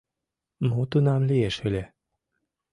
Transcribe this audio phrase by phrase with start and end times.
[0.67, 1.83] Мо тунам лиеш ыле?